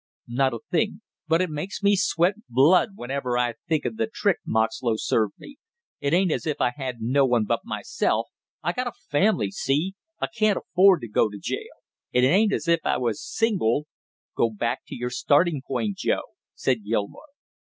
[0.29, 4.37] "Not a thing; but it makes me sweat blood whenever I think of the trick
[4.47, 5.57] Moxlow served me,
[5.99, 8.25] it ain't as if I had no one but myself!
[8.63, 9.93] I got a family, see?
[10.19, 13.85] I can't afford to go to jail, it ain't as if I was single!"
[14.35, 16.23] "Get back to your starting point, Joe!"
[16.55, 17.29] said Gilmore.